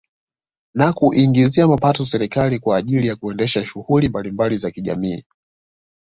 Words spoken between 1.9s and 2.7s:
serikali